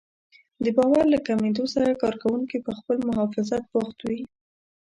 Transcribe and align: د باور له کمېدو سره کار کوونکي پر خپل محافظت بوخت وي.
د 0.63 0.65
باور 0.77 1.05
له 1.13 1.19
کمېدو 1.27 1.65
سره 1.75 1.99
کار 2.01 2.15
کوونکي 2.23 2.57
پر 2.65 2.73
خپل 2.79 2.97
محافظت 3.09 3.63
بوخت 3.73 3.97
وي. 4.07 4.21